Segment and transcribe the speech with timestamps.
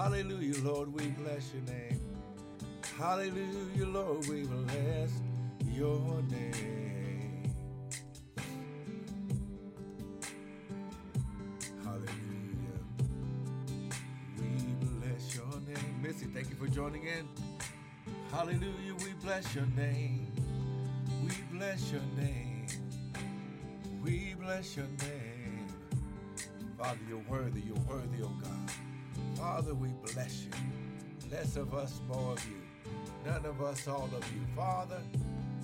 [0.00, 2.00] Hallelujah, Lord, we bless your name.
[2.96, 5.10] Hallelujah, Lord, we bless
[5.70, 7.52] your name.
[11.84, 12.80] Hallelujah.
[14.38, 16.02] We bless your name.
[16.02, 17.28] Missy, thank you for joining in.
[18.32, 20.32] Hallelujah, we bless your name.
[21.22, 22.66] We bless your name.
[24.02, 25.66] We bless your name.
[26.78, 28.89] Father, you're worthy, you're worthy, oh God.
[29.40, 30.50] Father, we bless you.
[31.30, 32.60] Less of us, more of you.
[33.24, 34.42] None of us, all of you.
[34.54, 35.00] Father,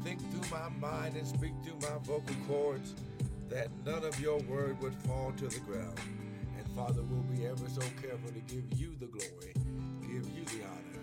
[0.02, 2.94] think through my mind and speak through my vocal cords
[3.50, 6.00] that none of your word would fall to the ground.
[6.56, 9.52] And Father, we'll be ever so careful to give you the glory,
[10.00, 11.02] give you the honor,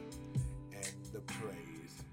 [0.71, 2.03] and the praise.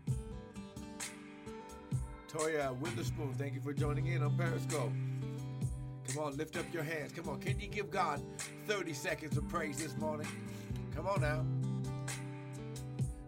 [2.31, 4.93] Toya Witherspoon, thank you for joining in on Periscope.
[6.09, 7.13] Come on, lift up your hands.
[7.13, 8.21] Come on, can you give God
[8.67, 10.27] 30 seconds of praise this morning?
[11.01, 11.45] Come on now.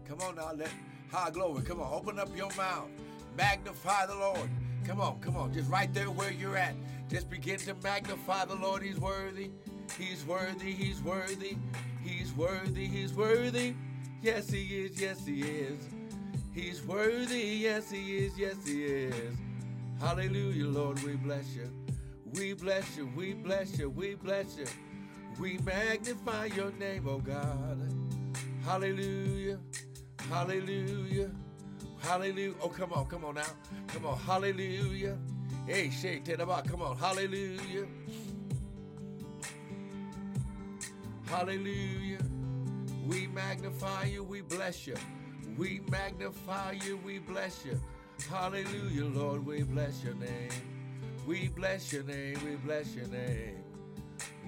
[0.07, 0.69] Come on now, let
[1.11, 1.63] high glory.
[1.63, 2.87] Come on, open up your mouth.
[3.35, 4.47] Magnify the Lord.
[4.85, 6.75] Come on, come on, just right there where you're at.
[7.09, 8.83] Just begin to magnify the Lord.
[8.83, 9.49] He's worthy.
[9.97, 10.71] He's worthy.
[10.71, 11.57] He's worthy.
[12.03, 12.85] He's worthy.
[12.85, 13.73] He's worthy.
[14.21, 15.01] Yes, he is.
[15.01, 15.83] Yes, he is.
[16.53, 17.41] He's worthy.
[17.41, 18.37] Yes, he is.
[18.37, 19.35] Yes, he is.
[19.99, 21.01] Hallelujah, Lord.
[21.01, 21.71] We bless you.
[22.35, 23.09] We bless you.
[23.15, 23.89] We bless you.
[23.89, 24.67] We bless you.
[25.39, 27.91] We magnify your name, oh God.
[28.65, 29.59] Hallelujah.
[30.29, 31.31] Hallelujah.
[31.99, 32.53] Hallelujah.
[32.61, 33.43] Oh, come on, come on now.
[33.87, 34.17] Come on.
[34.19, 35.17] Hallelujah.
[35.67, 36.67] Hey, shake it about.
[36.67, 36.97] Come on.
[36.97, 37.87] Hallelujah.
[41.25, 42.19] Hallelujah.
[43.05, 44.23] We magnify you.
[44.23, 44.95] We bless you.
[45.57, 46.97] We magnify you.
[46.97, 47.79] We bless you.
[48.29, 49.45] Hallelujah, Lord.
[49.45, 50.51] We bless your name.
[51.27, 52.37] We bless your name.
[52.45, 53.62] We bless your name.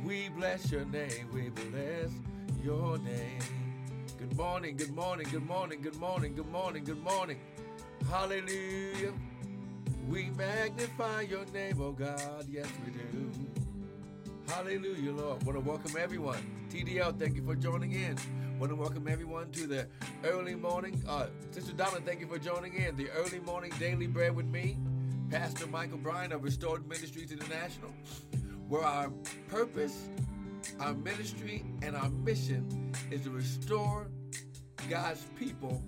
[0.05, 1.29] We bless your name.
[1.33, 2.11] We bless
[2.63, 3.39] your name.
[4.19, 7.39] Good morning, good morning, good morning, good morning, good morning, good morning.
[8.07, 9.13] Hallelujah.
[10.07, 12.45] We magnify your name, oh God.
[12.47, 13.31] Yes, we do.
[14.47, 15.41] Hallelujah, Lord.
[15.43, 16.37] Want to welcome everyone.
[16.69, 18.15] TDL, thank you for joining in.
[18.59, 19.87] Want to welcome everyone to the
[20.23, 21.01] early morning.
[21.07, 22.95] Uh, Sister Donna, thank you for joining in.
[22.95, 24.77] The early morning daily bread with me,
[25.31, 27.89] Pastor Michael Bryant of Restored Ministries International,
[28.67, 29.09] where our
[29.47, 30.09] purpose,
[30.79, 34.07] our ministry, and our mission is to restore
[34.89, 35.83] God's people.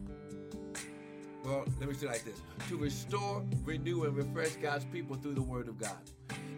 [1.44, 5.42] Well, let me say like this to restore, renew, and refresh God's people through the
[5.42, 5.98] Word of God.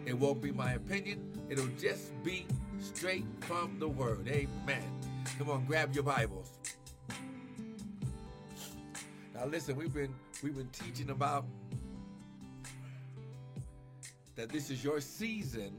[0.04, 2.46] It won't be my opinion, it'll just be
[2.80, 4.26] straight from the Word.
[4.28, 4.82] Amen.
[5.38, 6.50] Come on, grab your Bibles.
[9.34, 11.46] Now listen, we've been we've been teaching about
[14.34, 15.78] that this is your season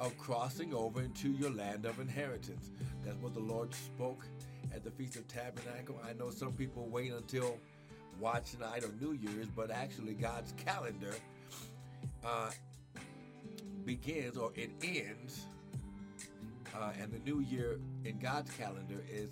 [0.00, 2.70] of crossing over into your land of inheritance.
[3.04, 4.24] That's what the Lord spoke
[4.74, 6.00] at the Feast of Tabernacle.
[6.08, 7.58] I know some people wait until
[8.18, 11.14] watch night or New Year's, but actually God's calendar
[12.24, 12.50] uh,
[13.84, 15.46] begins or it ends,
[16.74, 19.30] uh, and the new year in God's calendar is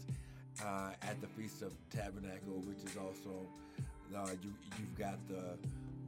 [0.65, 3.47] uh, at the Feast of Tabernacle, which is also
[4.15, 5.57] uh, you, you've got the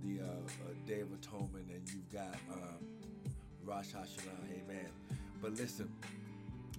[0.02, 2.89] the uh, uh, Day of Atonement, and you've got um,
[3.70, 4.64] Rosh Hashanah.
[4.64, 4.90] Amen.
[5.40, 5.88] But listen,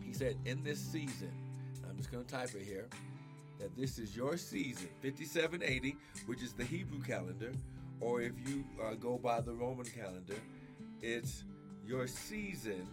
[0.03, 1.31] he said in this season,
[1.89, 2.89] I'm just going to type it here,
[3.59, 7.53] that this is your season, 5780, which is the Hebrew calendar,
[8.01, 10.35] or if you uh, go by the Roman calendar,
[11.01, 11.45] it's
[11.87, 12.85] your season.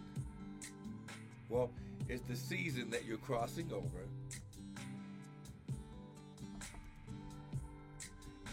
[1.49, 1.69] Well,
[2.07, 4.05] it's the season that you're crossing over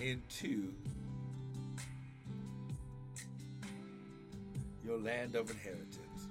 [0.00, 0.72] into
[4.86, 6.28] your land of inheritance.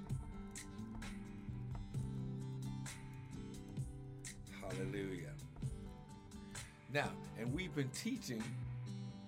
[4.60, 5.32] Hallelujah.
[6.92, 8.42] Now, and we've been teaching.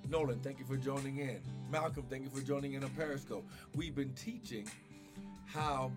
[0.09, 1.41] Nolan, thank you for joining in.
[1.71, 3.47] Malcolm, thank you for joining in on Periscope.
[3.77, 4.67] We've been teaching
[5.45, 5.93] how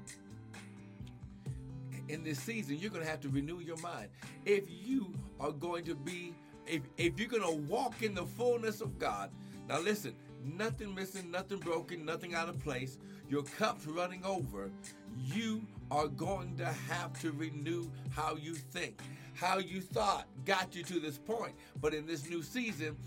[2.09, 4.09] in this season you're going to have to renew your mind.
[4.45, 6.33] If you are going to be,
[6.67, 9.31] if, if you're going to walk in the fullness of God,
[9.69, 12.97] now listen, nothing missing, nothing broken, nothing out of place,
[13.29, 14.69] your cup's running over,
[15.17, 19.01] you are going to have to renew how you think.
[19.33, 22.97] How you thought got you to this point, but in this new season,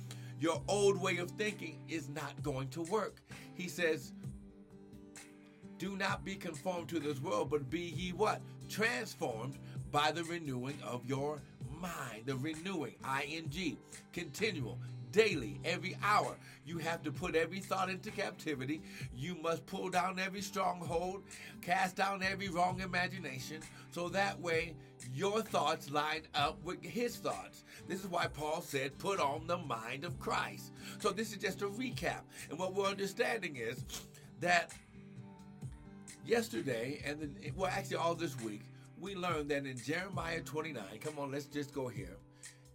[0.40, 3.22] your old way of thinking is not going to work.
[3.54, 4.12] He says,
[5.78, 8.40] Do not be conformed to this world, but be ye what?
[8.68, 9.58] Transformed
[9.90, 11.40] by the renewing of your
[11.80, 12.26] mind.
[12.26, 12.94] The renewing,
[13.28, 13.76] ing,
[14.12, 14.78] continual,
[15.14, 16.36] daily, every hour.
[16.66, 18.82] You have to put every thought into captivity.
[19.14, 21.22] You must pull down every stronghold,
[21.62, 23.62] cast down every wrong imagination,
[23.92, 24.74] so that way
[25.12, 27.64] your thoughts line up with his thoughts.
[27.86, 30.72] This is why Paul said, put on the mind of Christ.
[30.98, 32.22] So this is just a recap.
[32.50, 33.84] And what we're understanding is
[34.40, 34.72] that
[36.26, 38.62] yesterday, and then, well, actually all this week,
[38.98, 42.16] we learned that in Jeremiah 29, come on, let's just go here.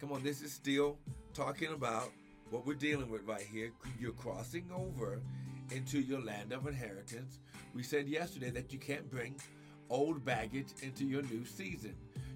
[0.00, 0.96] Come on, this is still
[1.34, 2.10] talking about
[2.50, 3.72] what we're dealing with right here.
[3.98, 5.20] You're crossing over
[5.70, 7.38] into your land of inheritance.
[7.74, 9.36] We said yesterday that you can't bring
[9.88, 11.94] old baggage into your new season.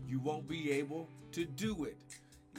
[0.08, 1.96] You won't be able to do it.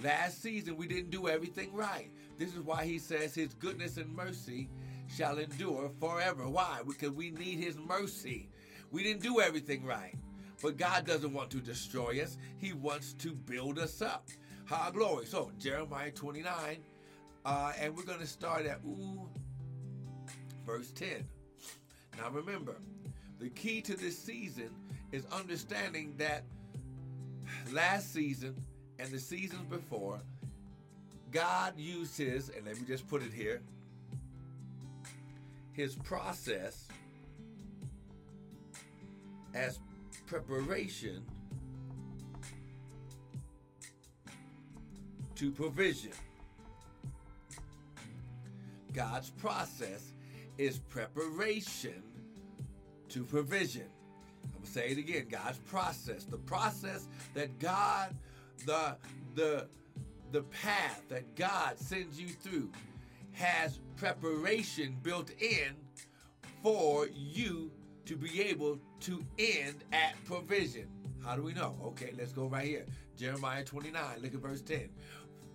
[0.03, 2.09] Last season, we didn't do everything right.
[2.37, 4.67] This is why he says his goodness and mercy
[5.07, 6.49] shall endure forever.
[6.49, 6.81] Why?
[6.85, 8.49] Because we need his mercy.
[8.91, 10.15] We didn't do everything right.
[10.61, 14.27] But God doesn't want to destroy us, he wants to build us up.
[14.65, 15.25] High glory.
[15.27, 16.77] So, Jeremiah 29,
[17.45, 19.30] uh, and we're going to start at ooh,
[20.65, 21.25] verse 10.
[22.18, 22.75] Now, remember,
[23.39, 24.69] the key to this season
[25.12, 26.44] is understanding that
[27.71, 28.56] last season
[28.97, 30.21] and the seasons before,
[31.31, 33.62] God used his, and let me just put it here,
[35.74, 36.88] his process
[39.53, 39.80] as
[40.25, 41.24] preparation
[45.36, 46.12] to provision.
[48.95, 50.13] God's process
[50.57, 52.01] is preparation
[53.09, 53.89] to provision.
[54.45, 55.27] I'm gonna say it again.
[55.30, 58.15] God's process, the process that God,
[58.65, 58.95] the
[59.36, 59.68] the
[60.31, 62.71] the path that God sends you through,
[63.33, 65.75] has preparation built in
[66.63, 67.71] for you
[68.06, 70.88] to be able to end at provision.
[71.24, 71.75] How do we know?
[71.83, 72.86] Okay, let's go right here.
[73.18, 74.89] Jeremiah 29, look at verse 10.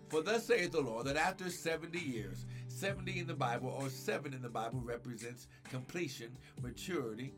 [0.09, 2.45] For thus saith the Lord that after 70 years,
[2.81, 7.35] 70 in the Bible or 7 in the Bible represents completion, maturity,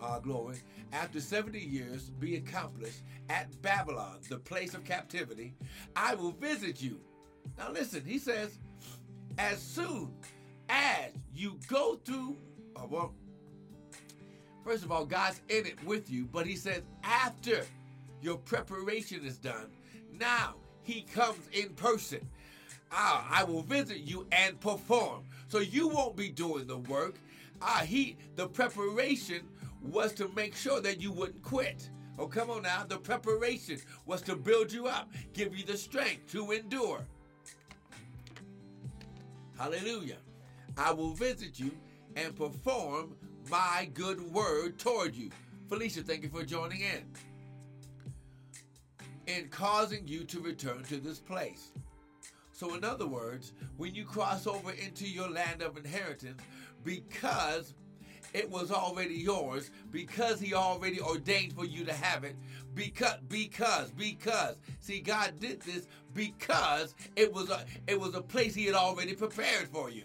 [0.00, 0.58] uh, glory.
[0.92, 5.56] After 70 years be accomplished at Babylon, the place of captivity,
[5.96, 7.00] I will visit you.
[7.58, 8.56] Now listen, he says,
[9.36, 10.12] as soon
[10.68, 12.36] as you go through,
[12.76, 13.14] uh, well,
[14.64, 17.66] first of all, God's in it with you, but he says after
[18.22, 19.72] your preparation is done,
[20.12, 20.54] now
[20.84, 22.20] he comes in person.
[22.92, 25.24] Ah, I will visit you and perform.
[25.48, 27.16] So you won't be doing the work.
[27.60, 29.42] Ah, he the preparation
[29.82, 31.90] was to make sure that you wouldn't quit.
[32.18, 32.84] Oh, come on now.
[32.88, 37.00] The preparation was to build you up, give you the strength to endure.
[39.58, 40.18] Hallelujah.
[40.76, 41.70] I will visit you
[42.16, 43.16] and perform
[43.50, 45.30] my good word toward you.
[45.68, 47.04] Felicia, thank you for joining in.
[49.26, 51.72] In causing you to return to this place.
[52.56, 56.40] So, in other words, when you cross over into your land of inheritance,
[56.84, 57.74] because
[58.32, 62.34] it was already yours, because He already ordained for you to have it,
[62.74, 64.56] because, because, because.
[64.80, 69.12] See, God did this because it was a, it was a place He had already
[69.12, 70.04] prepared for you.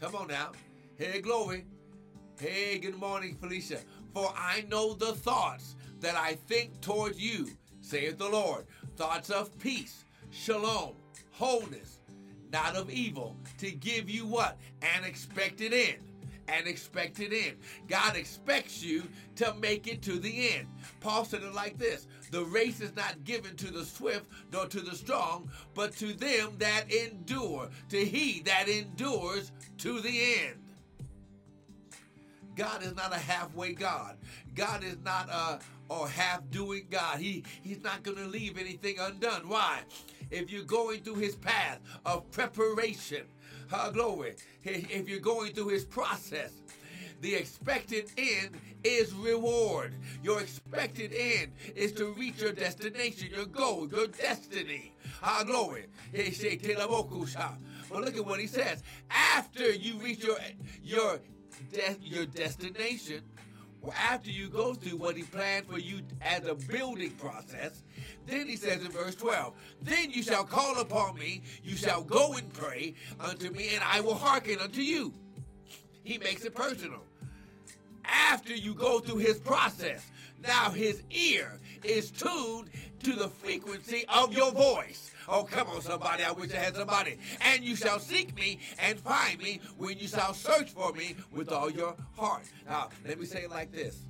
[0.00, 0.50] Come on now,
[0.96, 1.64] hey glory,
[2.40, 3.78] hey good morning, Felicia.
[4.12, 7.50] For I know the thoughts that I think towards you,
[7.80, 8.66] saith the Lord,
[8.96, 10.96] thoughts of peace, shalom
[11.34, 11.98] wholeness,
[12.52, 14.56] not of evil, to give you what?
[14.82, 15.98] An expected end.
[16.46, 17.56] An expected end.
[17.88, 19.02] God expects you
[19.36, 20.68] to make it to the end.
[21.00, 24.80] Paul said it like this The race is not given to the swift nor to
[24.80, 30.58] the strong, but to them that endure, to he that endures to the end.
[32.56, 34.16] God is not a halfway God.
[34.54, 37.18] God is not a or half doing God.
[37.18, 39.48] He he's not going to leave anything undone.
[39.48, 39.80] Why?
[40.30, 43.26] If you're going through his path of preparation,
[43.72, 44.34] uh, glory.
[44.62, 46.52] If you're going through his process,
[47.20, 48.50] the expected end
[48.82, 49.94] is reward.
[50.22, 54.92] Your expected end is to reach your destination, your goal, your destiny.
[55.22, 55.86] Our glory.
[56.12, 58.82] But look at what he says.
[59.10, 60.36] After you reach your
[60.82, 61.20] your
[61.72, 63.22] de- your destination,
[63.92, 67.82] after you go through what he planned for you as a building process,
[68.26, 72.34] then he says in verse 12, Then you shall call upon me, you shall go
[72.34, 75.12] and pray unto me, and I will hearken unto you.
[76.02, 77.02] He makes it personal.
[78.04, 80.10] After you go through his process,
[80.46, 82.70] now his ear is tuned
[83.02, 85.10] to the frequency of your voice.
[85.28, 86.22] Oh, come on, somebody.
[86.22, 87.18] I wish I had somebody.
[87.40, 91.50] And you shall seek me and find me when you shall search for me with
[91.50, 92.42] all your heart.
[92.66, 94.04] Now, let me say it like this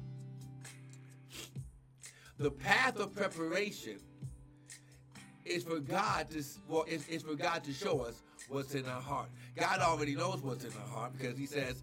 [2.38, 3.98] the path of preparation
[5.44, 9.00] is for God to well, it's, it's for God to show us what's in our
[9.00, 9.28] heart.
[9.56, 11.82] God already knows what's in our heart because He says,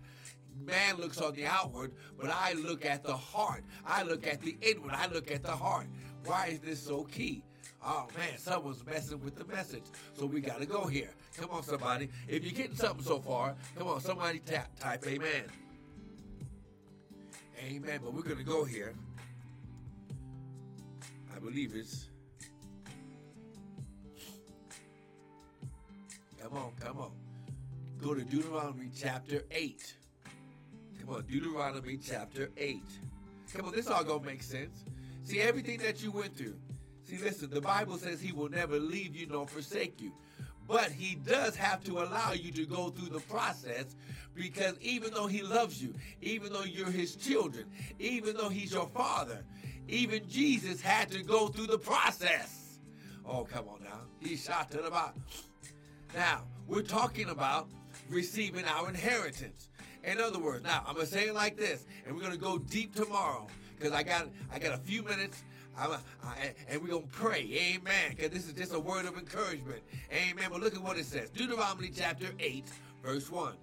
[0.59, 3.63] "Man looks on the outward, but I look at the heart.
[3.85, 4.93] I look at the inward.
[4.93, 5.87] I look at the heart."
[6.25, 7.43] Why is this so key?
[7.83, 9.85] Oh man, someone's messing with the message.
[10.13, 11.09] So we got to go here.
[11.37, 12.09] Come on, somebody.
[12.27, 15.45] If you're getting something so far, come on, somebody tap, type amen.
[17.63, 17.99] Amen.
[18.03, 18.93] But we're going to go here.
[21.35, 22.07] I believe it's.
[26.41, 27.11] Come on, come on.
[27.99, 29.95] Go to Deuteronomy chapter 8.
[31.01, 32.83] Come on, Deuteronomy chapter 8.
[33.55, 34.85] Come on, this all gonna make sense.
[35.23, 36.55] See, everything that you went through.
[37.03, 40.11] See, listen, the Bible says he will never leave you nor forsake you.
[40.67, 43.95] But he does have to allow you to go through the process
[44.35, 47.65] because even though he loves you, even though you're his children,
[47.99, 49.43] even though he's your father,
[49.87, 52.79] even Jesus had to go through the process.
[53.25, 54.01] Oh, come on now.
[54.19, 55.23] He shot to the bottom.
[56.13, 57.69] Now, we're talking about
[58.07, 59.69] receiving our inheritance.
[60.03, 62.95] In other words, now I'm gonna say it like this, and we're gonna go deep
[62.95, 65.43] tomorrow because I got I got a few minutes.
[65.77, 68.11] I'm a, I, and we're gonna pray, Amen.
[68.15, 69.81] Because this is just a word of encouragement,
[70.11, 70.47] Amen.
[70.51, 72.65] But look at what it says, Deuteronomy chapter eight,
[73.03, 73.53] verse one.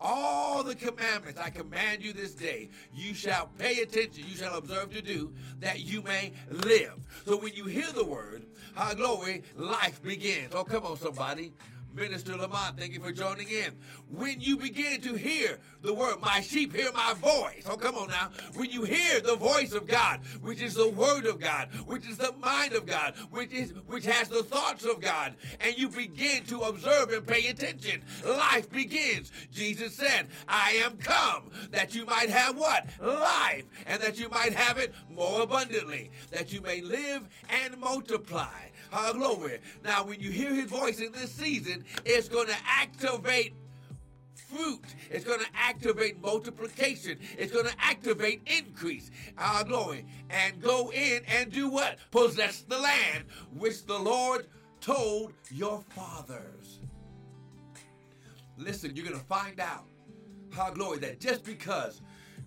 [0.00, 4.92] All the commandments I command you this day, you shall pay attention, you shall observe
[4.94, 6.94] to do, that you may live.
[7.26, 10.54] So when you hear the word, how glory, life begins.
[10.54, 11.52] Oh, come on, somebody.
[11.98, 13.72] Minister Lamont, thank you for joining in.
[14.08, 17.64] When you begin to hear the word, my sheep hear my voice.
[17.68, 18.30] Oh, come on now.
[18.54, 22.16] When you hear the voice of God, which is the word of God, which is
[22.16, 26.44] the mind of God, which is which has the thoughts of God, and you begin
[26.44, 29.32] to observe and pay attention, life begins.
[29.52, 32.86] Jesus said, I am come that you might have what?
[33.00, 37.28] Life, and that you might have it more abundantly, that you may live
[37.64, 38.46] and multiply.
[38.90, 39.38] Hallelujah.
[39.38, 39.58] glory.
[39.84, 43.54] Now, when you hear his voice in this season, it's going to activate
[44.34, 44.84] fruit.
[45.10, 47.18] It's going to activate multiplication.
[47.36, 49.10] It's going to activate increase.
[49.36, 50.06] Our glory.
[50.30, 51.98] And go in and do what?
[52.10, 53.24] Possess the land
[53.56, 54.46] which the Lord
[54.80, 56.80] told your fathers.
[58.56, 59.84] Listen, you're going to find out,
[60.50, 62.00] how glory, that just because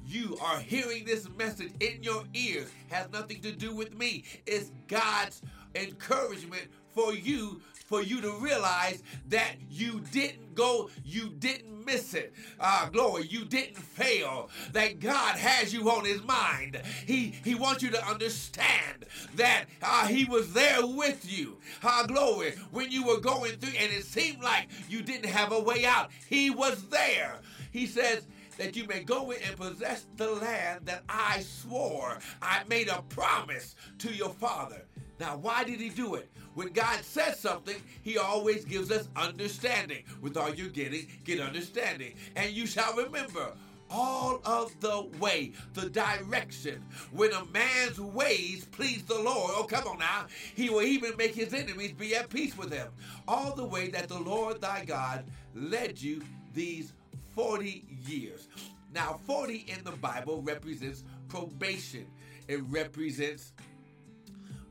[0.05, 4.23] you are hearing this message in your ears has nothing to do with me.
[4.45, 5.41] It's God's
[5.75, 12.33] encouragement for you for you to realize that you didn't go, you didn't miss it.
[12.57, 14.49] Ah, glory, you didn't fail.
[14.71, 16.81] That God has you on his mind.
[17.05, 19.05] He he wants you to understand
[19.35, 21.57] that uh, he was there with you.
[21.83, 25.59] Ah, glory, when you were going through and it seemed like you didn't have a
[25.59, 26.11] way out.
[26.29, 27.39] He was there.
[27.73, 28.25] He says,
[28.57, 32.19] that you may go in and possess the land that I swore.
[32.41, 34.83] I made a promise to your father.
[35.21, 36.31] Now, why did he do it?
[36.55, 40.03] When God says something, he always gives us understanding.
[40.19, 42.15] With all you're getting, get understanding.
[42.35, 43.51] And you shall remember
[43.91, 46.83] all of the way, the direction.
[47.11, 50.25] When a man's ways please the Lord, oh, come on now,
[50.55, 52.87] he will even make his enemies be at peace with him.
[53.27, 56.23] All the way that the Lord thy God led you
[56.55, 56.93] these
[57.35, 58.47] 40 years.
[58.91, 62.07] Now, 40 in the Bible represents probation,
[62.47, 63.53] it represents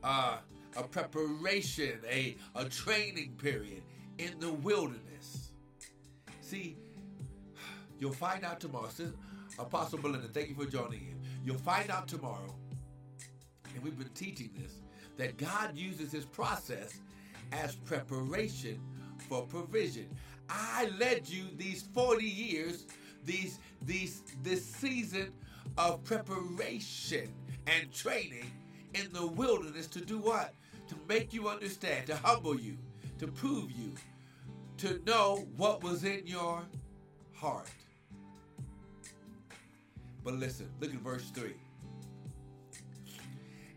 [0.03, 0.37] uh,
[0.77, 3.83] a preparation, a, a training period
[4.17, 5.51] in the wilderness.
[6.41, 6.77] See,
[7.99, 8.89] you'll find out tomorrow.
[9.59, 11.19] Apostle Belinda, thank you for joining in.
[11.43, 12.55] You'll find out tomorrow,
[13.73, 14.81] and we've been teaching this,
[15.17, 16.99] that God uses his process
[17.51, 18.79] as preparation
[19.27, 20.07] for provision.
[20.49, 22.85] I led you these 40 years,
[23.25, 25.31] these these this season
[25.77, 27.29] of preparation
[27.67, 28.51] and training
[28.93, 30.53] in the wilderness to do what?
[30.89, 32.77] To make you understand, to humble you,
[33.19, 33.93] to prove you,
[34.77, 36.63] to know what was in your
[37.33, 37.69] heart.
[40.23, 41.53] But listen, look at verse 3.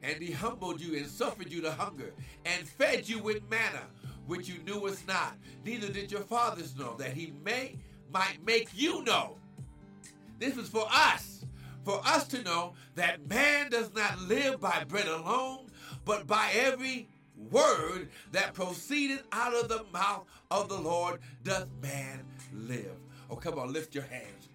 [0.02, 2.12] And he humbled you and suffered you to hunger
[2.44, 3.82] and fed you with manna,
[4.26, 7.76] which you knew was not, neither did your fathers know, that he may
[8.12, 9.36] might make you know.
[10.38, 11.33] This was for us
[11.84, 15.66] for us to know that man does not live by bread alone,
[16.04, 17.08] but by every
[17.50, 22.96] word that proceeded out of the mouth of the Lord doth man live.
[23.30, 24.48] Oh, come on, lift your hands.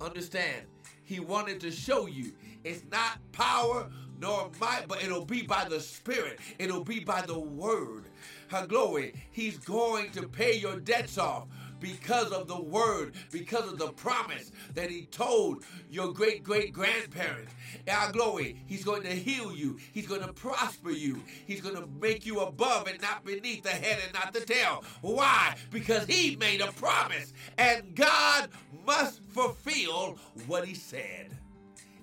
[0.00, 0.66] Understand,
[1.04, 2.32] he wanted to show you
[2.64, 3.88] it's not power
[4.20, 8.04] nor might, but it'll be by the Spirit, it'll be by the word.
[8.48, 11.46] Her glory, he's going to pay your debts off
[11.80, 17.52] because of the word, because of the promise that he told your great great grandparents.
[17.88, 21.88] Our glory, he's going to heal you, he's going to prosper you, he's going to
[22.00, 24.84] make you above and not beneath, the head and not the tail.
[25.00, 25.56] Why?
[25.70, 28.50] Because he made a promise, and God
[28.86, 31.30] must fulfill what he said.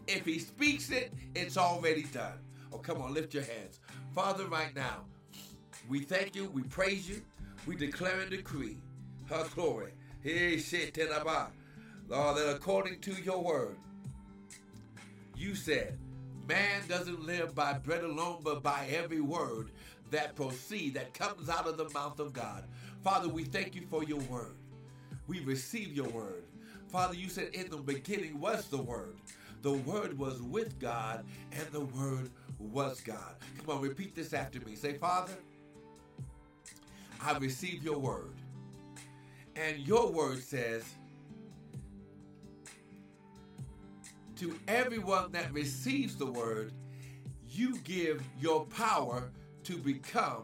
[0.08, 2.40] If he speaks it, it's already done.
[2.72, 3.80] Oh, come on, lift your hands.
[4.16, 5.06] Father, right now,
[5.90, 7.22] we thank you, we praise you,
[7.66, 8.78] we declare and decree
[9.30, 9.94] her glory.
[12.10, 13.78] Lord, that according to your word,
[15.36, 15.98] you said,
[16.48, 19.72] man doesn't live by bread alone, but by every word
[20.10, 22.64] that proceed, that comes out of the mouth of God.
[23.04, 24.56] Father, we thank you for your word.
[25.28, 26.44] We receive your word.
[26.88, 29.18] Father, you said in the beginning was the word.
[29.62, 32.30] The word was with God, and the word
[32.60, 33.36] was God.
[33.60, 34.76] Come on, repeat this after me.
[34.76, 35.34] Say, Father,
[37.22, 38.34] I receive your word.
[39.58, 40.84] And your word says,
[44.36, 46.72] to everyone that receives the word,
[47.50, 49.32] you give your power
[49.64, 50.44] to become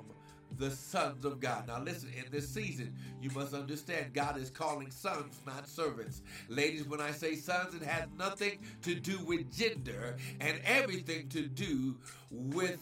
[0.58, 1.67] the sons of God.
[1.67, 6.22] Now, listen, in this season, you must understand God is calling sons, not servants.
[6.50, 11.43] Ladies, when I say sons, it has nothing to do with gender and everything to
[11.43, 11.96] do
[12.32, 12.79] with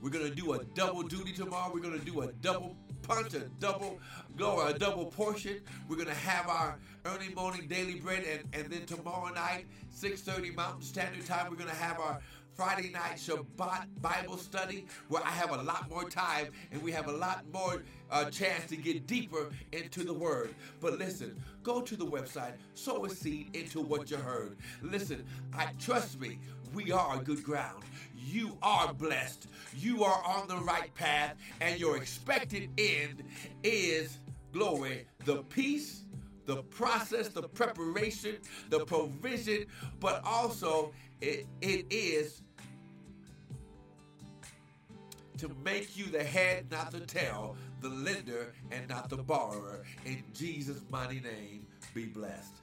[0.00, 1.70] we're going to do a double duty tomorrow.
[1.72, 2.76] We're going to do a double
[3.08, 3.98] punch, a double
[4.36, 5.60] go, a double portion.
[5.88, 9.64] We're going to have our early morning daily bread, and, and then tomorrow night,
[9.96, 12.20] 6.30 Mountain Standard Time, we're going to have our
[12.54, 17.06] Friday night Shabbat Bible study where I have a lot more time and we have
[17.06, 20.52] a lot more uh, chance to get deeper into the Word.
[20.80, 24.56] But listen, go to the website, sow a seed into what you heard.
[24.82, 25.24] Listen,
[25.56, 26.40] I trust me,
[26.74, 27.84] we are good ground.
[28.18, 29.46] You are blessed.
[29.76, 33.22] You are on the right path, and your expected end
[33.62, 34.18] is
[34.52, 36.02] glory, the peace
[36.48, 38.36] the process, the preparation,
[38.70, 39.66] the provision,
[40.00, 42.40] but also it, it is
[45.36, 49.84] to make you the head, not the tail, the lender and not the borrower.
[50.06, 52.54] In Jesus' mighty name, be blessed.